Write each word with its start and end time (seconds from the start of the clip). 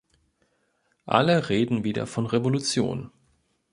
Alle 1.05 1.49
reden 1.49 1.83
wieder 1.83 2.07
von 2.07 2.25
Revolution. 2.25 3.11